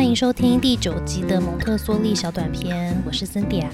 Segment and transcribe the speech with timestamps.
[0.00, 3.70] 欢迎收听第九集的蒙特梭利小短片，我是森迪亚。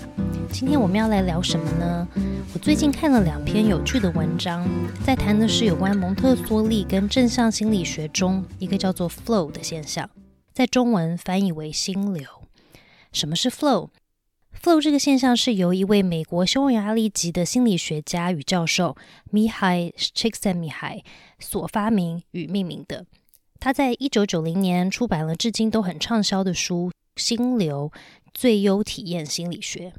[0.50, 2.09] 今天我们要来聊什么呢？
[2.52, 4.68] 我最近看了两篇有趣的文章，
[5.04, 10.11] 在谈的是有关蒙特梭利跟正向心理学中一个叫做 flow 的现象，
[10.52, 12.27] 在中文翻译为心流。
[13.12, 18.96] 什么是 flow？flow 这个现象是由一位美国匈牙利籍的心理学家与教授
[19.32, 21.04] Mihai c h i k s e n m i h a i
[21.38, 23.06] 所发明与命名的。
[23.59, 27.91] 他在一九九零年出版了至今都很畅销的书《心流
[28.32, 29.91] 最优体验心理学》。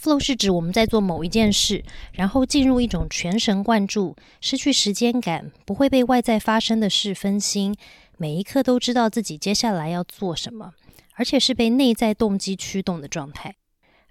[0.00, 7.74] Flow 是指我们在做某一件事，然后进入一种全神贯注、失去时间感、不会被外在发生的事分心，
[8.16, 10.72] 每一刻都知道自己接下来要做什么，
[11.14, 13.56] 而且是被内在动机驱动的状态。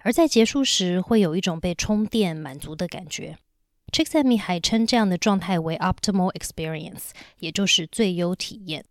[0.00, 3.38] 而在结束时，会有一种被充电、满足的感觉。
[3.92, 8.84] C h i k s a m i 还称这样的状态为 optimal experience，也就是最优体验。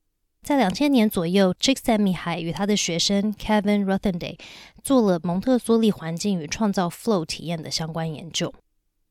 [0.43, 4.37] 在两千年左右 c h i k s a m i 还与他的学生 Kevin Rothenday
[4.83, 8.53] 做了蒙特梭利环境与创造 flow 体验的相关研究。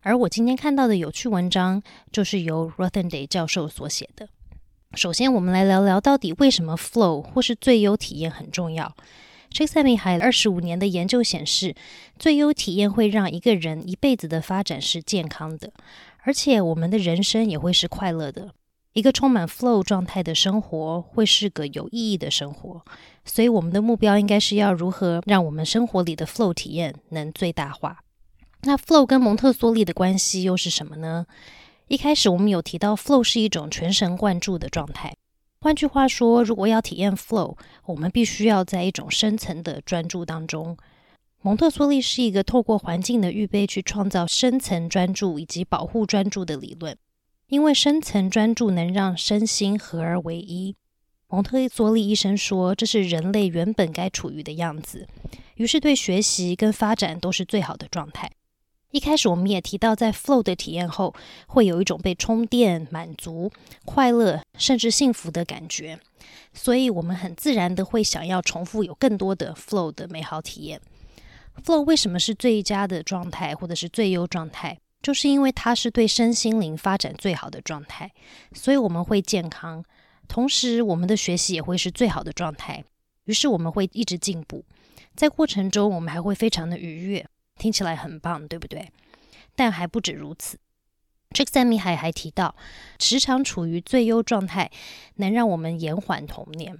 [0.01, 4.28] 而我今天看到的有趣文章，就是由 Rothenday 教授所写的。
[4.95, 8.97] 首先，我们来聊聊到底为什么 flow 或是最优体验很重要。
[9.57, 11.75] C h i k s a m i 还二十五年的研究显示，
[12.19, 15.73] 最优体验会让一个人一辈子的发展是健康的，
[16.25, 18.53] 而且我们的人生也会是快乐的。
[18.93, 22.84] 一个充满 flow 状态的生活会是个有意义的生活。
[23.25, 28.01] 所以，我们的目标应该是要如何让我们生活里的 flow 体验能最大化。
[28.65, 31.25] 那 flow 跟蒙特梭利的关系又是什么呢？
[31.89, 35.15] 一开始我们有提到，flow 是一种全神贯注的状态。
[35.67, 40.77] 换句话说，如果要体验 flow，我们必须要在一种深层的专注当中。
[41.42, 46.97] 蒙特梭利是一个透过环境的预备去创造深层专注以及保护专注的理论，
[47.48, 50.77] 因为深层专注能让身心合而为一。
[51.27, 55.09] 蒙特梭利医生说，这是人类原本该处于的样子，
[55.56, 58.31] 于是对学习跟发展都是最好的状态。
[58.97, 61.15] 一开始我们也提到，在 flow 的体验后，
[61.49, 63.53] 会有一种被充电、满足、
[63.84, 66.01] 快乐，甚至幸福的感觉。
[66.55, 70.81] 所以，我们很自然的会想要重复有更多的 flow 的美好体验。
[71.62, 74.79] flow 为什么是最佳的状态，或者是最优状态？
[75.03, 78.11] 就是因为它是对身心灵发展最好的状态。
[78.55, 79.84] 所以我们会健康，
[80.27, 82.83] 同时我们的学习也会是最好的状态。
[83.25, 84.65] 于是我们会一直进步，
[85.15, 87.27] 在过程中我们还会非常的愉悦。
[87.56, 88.91] 听起来很棒，对不对？
[89.55, 90.59] 但还不止如此。
[91.34, 92.55] c h i k s a m i 还还提到，
[92.99, 94.71] 时常处于最优状态，
[95.17, 96.78] 能让我们延缓童年。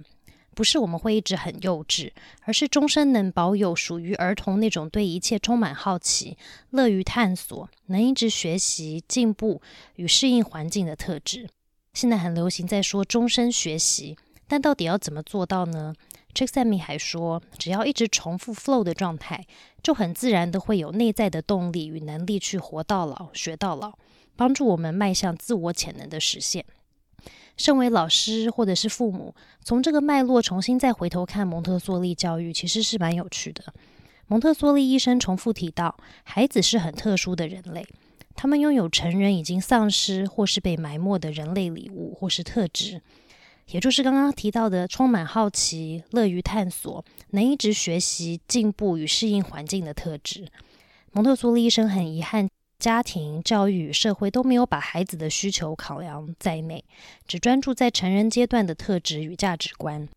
[0.55, 2.11] 不是我们会一直很幼稚，
[2.41, 6.35] 而是终身能保有属于儿童那种对一切充满好奇、
[6.71, 9.61] 乐于探索、能一直学习进步
[9.97, 11.47] 与适应环境的特质。
[11.93, 14.17] 现在很流行在说终身学习，
[14.47, 15.93] 但到底要怎么做到呢
[16.33, 19.45] ？c h i k s a m i 还说，只要一直重复 flow 的状态，
[19.87, 23.93] 就很自然的会有内在的动力与能力去活到老学到老，
[24.35, 26.65] 帮助我们迈向自我潜能的实现。
[27.55, 29.33] 身为老师或者是父母，
[29.63, 33.63] 从这个脉络重新再回头看蒙特梭利教育，其实是蛮有趣的。
[34.27, 37.87] 蒙特梭利医生重复提到，孩子是很特殊的人类，
[38.35, 43.01] 他们拥有成人已经丧失或是被埋没的人类礼物或是特质。
[43.69, 50.47] 也就是刚刚提到的，充满好奇、乐于探索、能一直学习进步与适应环境的特质。
[51.11, 56.85] 蒙特梭利医生很遗憾，家庭教育与社会都没有把孩子的需求考量在内，
[57.27, 60.07] 只专注在成人阶段的特质与价值观。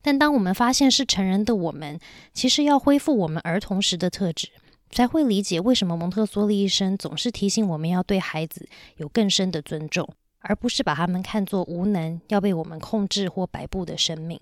[0.00, 2.00] 但当我们发现是成人的我们，
[2.32, 4.48] 其实要恢复我们儿童时的特质，
[4.90, 10.08] 才会理解为什么蒙特梭利医生总是提醒我们要对孩子有更深的尊重。
[10.42, 14.40] 而不是把他们看作无能、要被我们控制或摆布的生命。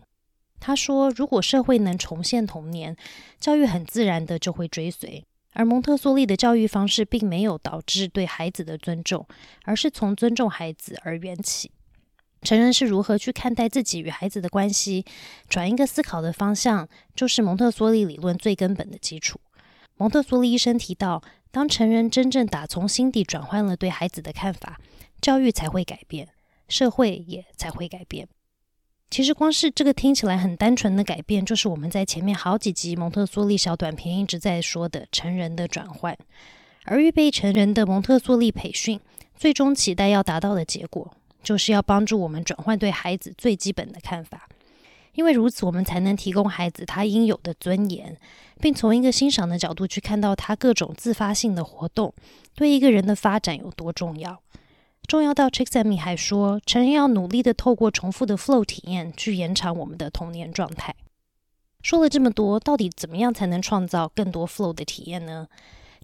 [0.59, 2.94] 他说：“如果社会能重现童年，
[3.38, 5.25] 教育很自然的就会追随。
[5.53, 9.27] 而蒙特梭利的教育方式并没有导致对孩子的尊重，
[9.65, 11.71] 而是从尊重孩子而缘起。
[12.43, 15.04] 成人是如何去看待自己与孩子的关系，
[15.48, 19.41] 转一个思考的方向，就是蒙特梭利理论最根本的基础。”
[19.97, 24.78] 蒙特梭利医生提到，当成人真正打从心底转换了对孩子的看法。
[25.21, 26.28] 教育才会改变，
[26.69, 28.28] 社会也才会改变。
[29.11, 36.17] 其实，光是这个听起来很单纯的改变，就是我们在前面好几集蒙特梭利小短片一直在说的成人的转换。
[36.84, 39.01] 而预备成人的蒙特梭利培训，
[39.37, 41.13] 最终期待要达到的结果，
[41.43, 44.49] 就是要帮助我们转换对孩子最基本的看法。
[45.15, 48.17] 因为如此，我们才能提供孩子他应有的尊严，
[48.61, 52.15] 并从一个欣赏的角度去看到他各种自发性的活动
[52.55, 54.41] 对一个人的发展有多重要。
[55.10, 60.95] 重要到 Chick Sami 还说，成人要努力的透过重复的 flow 体验去延长我们的童年状态。
[61.83, 65.48] 说了这么多，到底怎么样才能创造更多 flow 的体验呢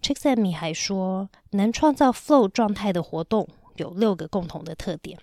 [0.01, 5.17] ？Chick Sami 还说，能创造 flow 状态的活动有六个共同的特点。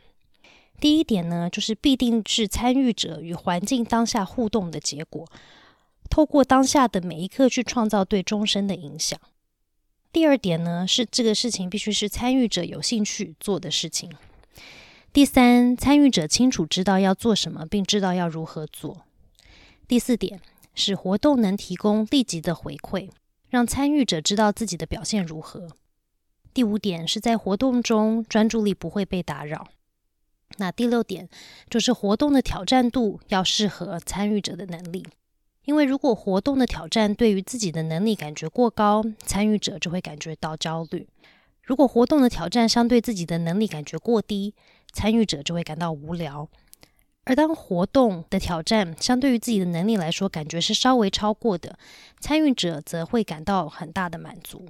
[0.81, 5.29] 第一点呢，就是必定是参与者与环境当下互动的结果，
[6.09, 9.21] 透过当下的每一刻去创造对终身的影响。
[10.15, 14.13] 第二点呢，是这个事情必须是参与者有兴趣做的事情。
[15.13, 19.03] 第三，参与者清楚知道要做什么，并知道要如何做。
[19.89, 20.41] 第四点
[20.73, 23.11] 是活动能提供立即的回馈，
[23.49, 25.67] 让参与者知道自己的表现如何。
[26.55, 29.67] 第五点是在活动中专注力不会被打扰。
[30.59, 31.29] 那第六点
[31.69, 35.05] 就是活动的挑战度要适合参与者的能力，
[35.65, 41.07] 因为如果活动的挑战对于自己的能力感觉过高，参与者就会感觉到焦虑；
[41.63, 44.55] 如果活动的挑战相对自己的能力感觉过低，
[44.93, 46.49] 参与者就会感到无聊。
[47.25, 51.79] 而当活动的挑战相对于自己的能力来说，感觉是稍微超过的，
[52.21, 54.69] 参与者则会感到很大的满足。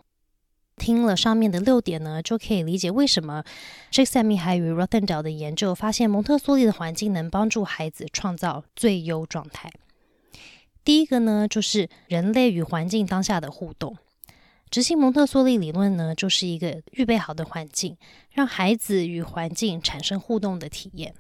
[0.77, 3.43] 听了上面的六点呢，就可以理解为什么
[3.91, 9.73] Jake s a m i 还与 Rothendale 的研究发现蒙特梭利的环境能帮助孩子创造最优状态。
[10.85, 13.97] 第一个呢，就是人类与环境当下的互动。
[14.71, 17.97] 执行蒙特梭利理论呢，就是一个预备好的环境，
[18.31, 21.15] 让孩子与环境产生互动的体验。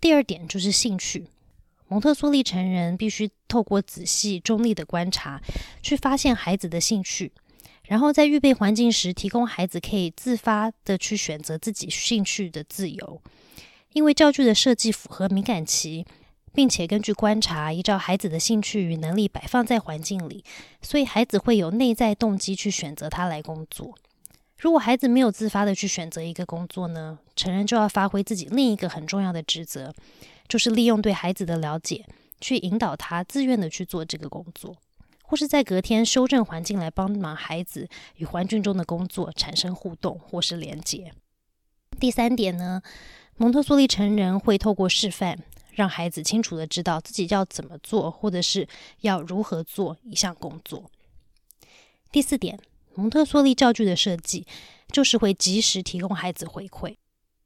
[0.00, 1.26] 第二点就是兴趣，
[1.88, 5.40] 蒙特梭利成人必须透过仔细、中立的观察，
[5.82, 7.32] 去发现孩子的兴趣，
[7.84, 13.22] 然后在预备环境时，提供孩子可以自发的去选择自己兴趣的自由。
[13.92, 16.06] 因为教具的设计符合敏感期，
[16.52, 20.44] 并且根据观察，依照孩子的兴趣与能力摆放在环境里，
[20.82, 23.94] 所以孩子会有内在动机去选择他来工作。
[24.58, 29.94] 如果孩子没有自发的去选择一个工作呢，成人就要发挥自己另一个很重要的职责，
[30.46, 32.04] 就是利用对孩子的了解，
[32.40, 34.76] 去引导他自愿的去做这个工作，
[35.22, 41.10] 或是在隔天修正环境来帮忙孩子与环境中的工作产生互动或是连接。
[41.98, 42.82] 第三点呢，
[43.38, 45.38] 蒙特梭利成人会透过示范，
[45.72, 48.66] 让孩子清楚的知道自己要怎么做，或者是
[49.00, 50.90] 要如何做一项工作。
[52.10, 52.58] 第四点。
[52.96, 54.44] 蒙特梭利教具的设计
[54.90, 56.96] 就是会及时提供孩子回馈。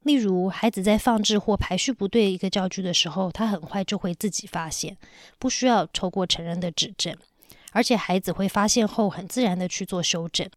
[0.01, 4.97] 例如，孩子在放置或排序不对一个教具的时候，他很快就会自己发现，
[5.37, 7.15] 不需要透过成人的指正，
[7.71, 10.49] 而且孩子会发现后很自然的去做修正。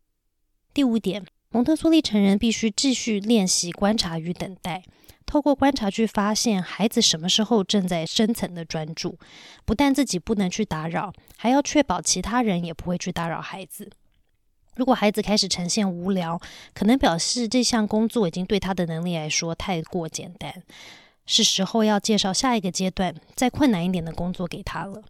[0.73, 4.82] 第五点，蒙特梭利成人必须继续练习观察与等待，
[5.29, 9.19] 透过观察去发现孩子什么时候正在深层的专注，
[9.67, 13.91] 不但自己不能去打扰，还要确保其他人也不会去打扰孩子。
[14.75, 16.41] 如果孩子开始呈现无聊，
[16.73, 20.63] 可能表示这项工作已经对他的能力来说太过简单，
[21.27, 25.03] 是时候要介绍下一个阶段再困难一点的工作给他了。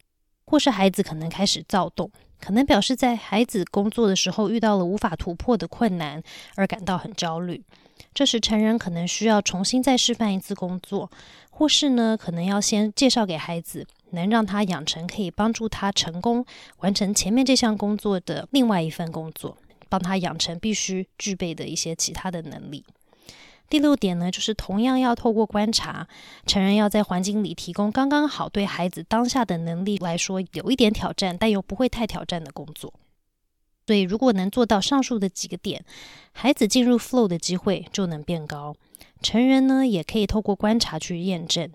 [0.47, 2.11] 或是孩子可能开始躁动，
[2.41, 6.21] 可能表示在孩子工作的时候遇到了无法突破的困难
[6.56, 7.62] 而感到很焦虑。
[8.15, 11.11] 这时成人可能需要重新再示范一次工作，
[11.50, 13.87] 或是呢可能要先介绍给孩子。
[14.11, 16.43] 能让他养成可以帮助他成功
[16.79, 19.59] 完成前面这项工作的另外一份工作，
[19.91, 22.83] 帮他养成必须具备的一些其他的能力。
[23.69, 26.09] 第六点呢，就是同样要透过观察，
[26.47, 32.90] 成人要在环境里提供刚刚好对孩子当下的能力来说有一点挑战，但又不会太挑战的工作。
[33.88, 35.83] 所以，如果能做到上述的几个点，
[36.33, 38.76] 孩子进入 flow 的机会就能变高。
[39.23, 41.71] 成人呢，也可以透过观察去验证。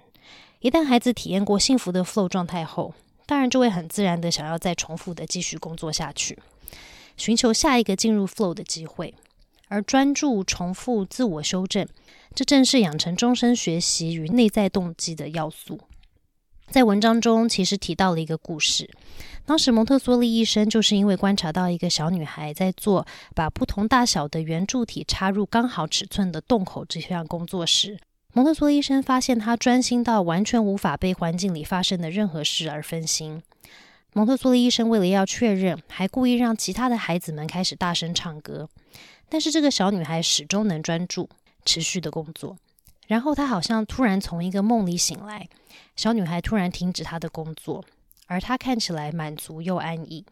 [0.59, 2.93] 一旦孩子体验过幸福的 flow 状态后，
[3.25, 6.37] 当然就会很自然的想要再重复的继续工作下去，
[7.17, 9.15] 寻求下一个进入 flow 的机会。
[9.69, 11.87] 而专注、重复、自我修正，
[12.35, 15.79] 这正是养成终身学习与内在动机的要素。
[16.69, 18.91] 在文章中，其实提到了一个故事。
[19.45, 27.99] 当时蒙特梭利医生就是因为观察到一个小女孩在做把不同大小的圆柱体插入刚好尺寸的洞口这项工作时。
[28.31, 33.43] 蒙特梭利医生发现，她专心到完全无法被环境里发生的任何事而分心。
[34.13, 38.69] 蒙特梭利医生为了要确认，还故意让其他的孩子们开始大声唱歌，
[39.27, 41.29] 但是这个小女孩始终能专注、
[41.65, 42.57] 持续的工作。
[43.05, 45.47] 然后她好像突然从一个梦里醒来，
[45.95, 47.83] 小女孩突然停止她的工作，
[48.27, 50.25] 而他看起来满足又安逸。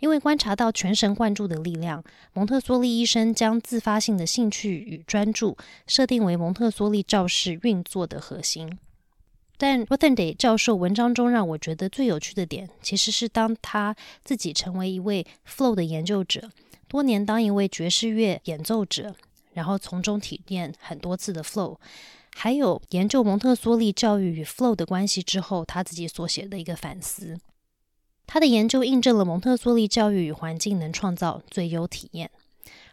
[0.00, 5.56] 因为观察到全神贯注的力量，蒙特梭利医生将自发性的兴趣与专注
[5.88, 8.78] 设定为蒙特梭利教室运作的核心。
[9.56, 16.48] 但 r o t h e n d 教授文章中让我觉得最有趣的点，其实是当他自己成为一位 Flow 的研究者，
[16.86, 19.16] 多年当一位爵士乐演奏者，
[19.54, 21.76] 然后从中体验很多次的 Flow，
[22.40, 27.40] 还有研究蒙特梭利教育与 Flow 的关系之后，他自己所写的一个反思。
[28.28, 32.30] 他的研究印证了蒙特梭利教育与环境能创造最优体验。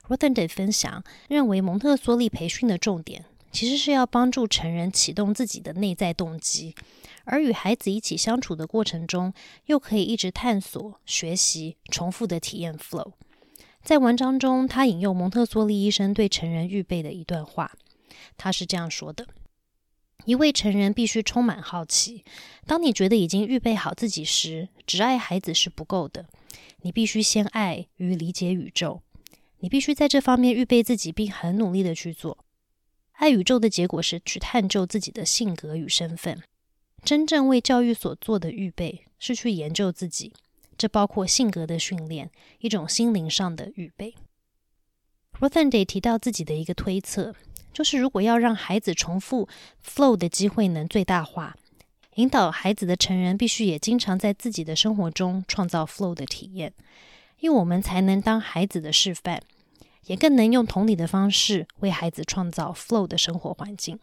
[0.07, 6.73] r o t h e n d 分享认为，蒙特梭利培训的重点其实是要帮助成人启动自己的内在动机，
[7.25, 9.31] 而与孩子一起相处的过程中，
[9.67, 13.11] 又可以一直探索、学习、重复的体验 flow。
[13.83, 17.71] 在文章中，他引用蒙特梭利医生对成人预备的一段话，
[18.37, 19.27] 他是这样说的。
[20.25, 22.23] 一位成人必须充满好奇。
[22.65, 26.25] 当你觉得已经预备好自己时，只爱孩子是不够的。
[26.81, 29.01] 你必须先爱与理解宇宙。
[29.59, 32.37] 你必须在这方面预备自己，并很努力的去做。
[33.13, 36.41] 爱宇宙的结果是去探究自己的性格与身份。
[37.03, 40.33] 真正为教育所做的预备是去研究自己，
[40.77, 44.15] 这包括性格的训练，一种心灵上的预备。
[45.39, 47.35] Rothendy 提到自己的一个推测。
[47.75, 49.49] 就是如果要让孩子重复
[49.85, 51.57] flow 的机会能最大化，
[52.15, 56.71] 引导孩子的成人必须也经常在自己的生活中创造 flow 的体验，
[57.41, 59.41] 因为我们才能当孩子的示范，
[60.05, 63.99] 也更能用同理的方式为孩子创造 flow 的生活环境。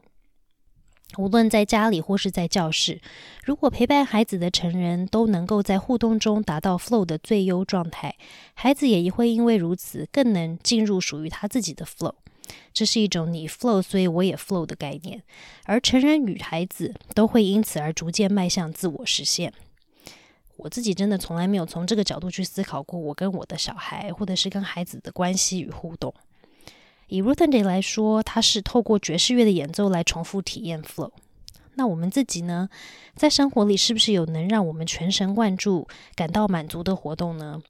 [1.17, 3.01] 无论在家里或是在教室，
[3.43, 8.15] 如果陪伴孩子的成人都能够在互动中达到 flow 的最优状态，
[8.53, 12.17] 孩子也会因为如此更能进入属于他自己的 flow。
[12.73, 15.23] 这是一种你 flow，所以我也 flow 的概念，
[15.65, 19.53] 而成人与孩子都会因此而逐渐迈向自我实现。
[20.57, 26.15] 我自己真的从来没有从这个角度去思考过，我跟我的小孩或者是跟孩子的关系与互动。
[27.09, 31.11] 以 Ruthenday 来说，他是透过爵士乐的演奏来重复体验 flow。
[31.75, 32.69] 那我们自己呢，
[33.15, 37.63] 在生活里是不是有能让我们全神贯注、感到满足的活动呢？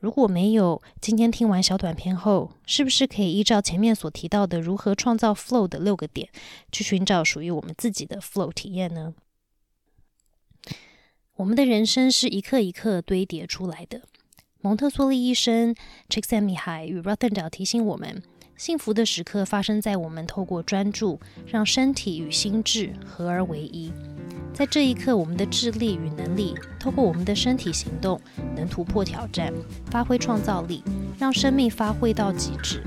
[0.00, 6.30] 如果没有，今天听完小短片后，是不是可以依照前面所提到的如何创造 flow 的六个点，
[6.72, 9.14] 去寻找属于我们自己的 flow 体验呢？
[11.36, 14.02] 我们的人生是一刻一刻堆叠出来的。
[14.62, 18.22] 蒙特梭利医生 c h i c k s a m i h a i 与 Ruthendal 提醒我们。
[18.60, 23.90] 幸福的时刻发生在我们透过专注，让身体与心智合而为一。
[24.52, 28.20] 在这一刻，我们的智力与能力透过我们的身体行动，
[28.54, 29.50] 能突破挑战，
[29.90, 30.84] 发挥创造力，
[31.18, 32.82] 让生命发挥到极致。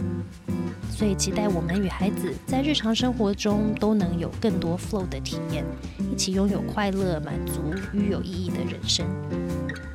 [0.91, 5.65] 所以，期待我们与孩子在日常生活中都能有更多 flow 的体验，
[6.11, 9.03] 一起拥有快乐、满足与有意义的人生。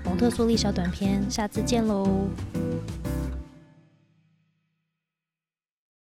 [0.04, 2.26] 蒙特梭利小短片，下次见喽！